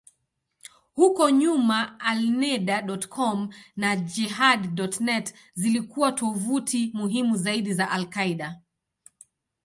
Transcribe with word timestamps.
Huko 0.95 1.29
nyuma, 1.31 1.99
Alneda.com 1.99 3.49
na 3.77 3.95
Jehad.net 3.95 5.33
zilikuwa 5.55 6.11
tovuti 6.11 6.91
muhimu 6.93 7.37
zaidi 7.37 7.73
za 7.73 7.91
al-Qaeda. 7.91 8.61